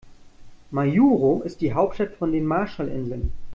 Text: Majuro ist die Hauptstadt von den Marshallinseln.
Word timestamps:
Majuro 0.71 1.43
ist 1.45 1.61
die 1.61 1.73
Hauptstadt 1.73 2.09
von 2.13 2.31
den 2.31 2.47
Marshallinseln. 2.47 3.31